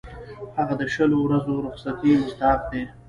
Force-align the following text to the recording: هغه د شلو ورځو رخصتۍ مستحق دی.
هغه 0.57 0.73
د 0.81 0.83
شلو 0.93 1.17
ورځو 1.21 1.63
رخصتۍ 1.67 2.11
مستحق 2.21 2.59
دی. 2.71 2.83